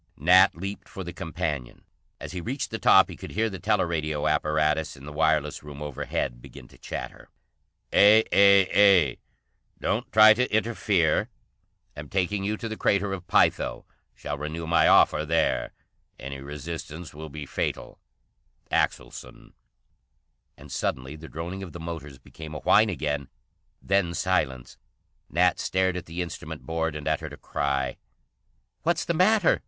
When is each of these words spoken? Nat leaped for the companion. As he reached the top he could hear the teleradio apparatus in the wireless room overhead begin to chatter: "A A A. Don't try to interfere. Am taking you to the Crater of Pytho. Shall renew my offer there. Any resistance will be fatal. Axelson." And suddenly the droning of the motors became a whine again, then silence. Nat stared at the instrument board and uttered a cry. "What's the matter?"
Nat 0.17 0.55
leaped 0.55 0.89
for 0.89 1.03
the 1.03 1.13
companion. 1.13 1.83
As 2.19 2.31
he 2.31 2.41
reached 2.41 2.71
the 2.71 2.79
top 2.79 3.07
he 3.07 3.15
could 3.15 3.33
hear 3.33 3.51
the 3.51 3.59
teleradio 3.59 4.27
apparatus 4.27 4.97
in 4.97 5.05
the 5.05 5.13
wireless 5.13 5.61
room 5.61 5.79
overhead 5.79 6.41
begin 6.41 6.67
to 6.69 6.77
chatter: 6.79 7.29
"A 7.93 8.23
A 8.31 9.11
A. 9.11 9.19
Don't 9.79 10.11
try 10.11 10.33
to 10.33 10.51
interfere. 10.51 11.29
Am 11.95 12.09
taking 12.09 12.43
you 12.43 12.57
to 12.57 12.67
the 12.67 12.77
Crater 12.77 13.13
of 13.13 13.27
Pytho. 13.27 13.85
Shall 14.15 14.39
renew 14.39 14.65
my 14.65 14.87
offer 14.87 15.23
there. 15.23 15.71
Any 16.17 16.39
resistance 16.41 17.13
will 17.13 17.29
be 17.29 17.45
fatal. 17.45 17.99
Axelson." 18.71 19.53
And 20.57 20.71
suddenly 20.71 21.15
the 21.15 21.29
droning 21.29 21.61
of 21.61 21.73
the 21.73 21.79
motors 21.79 22.17
became 22.17 22.55
a 22.55 22.59
whine 22.61 22.89
again, 22.89 23.29
then 23.83 24.15
silence. 24.15 24.79
Nat 25.29 25.59
stared 25.59 25.95
at 25.95 26.07
the 26.07 26.23
instrument 26.23 26.63
board 26.63 26.95
and 26.95 27.07
uttered 27.07 27.33
a 27.33 27.37
cry. 27.37 27.97
"What's 28.81 29.05
the 29.05 29.13
matter?" 29.13 29.59